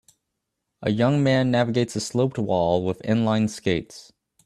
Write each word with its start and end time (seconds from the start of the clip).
A 0.81 0.89
young 0.89 1.21
man 1.21 1.51
navigates 1.51 1.95
a 1.95 1.99
sloped 1.99 2.39
wall 2.39 2.83
with 2.83 3.03
inline 3.03 3.47
skates 3.51 4.11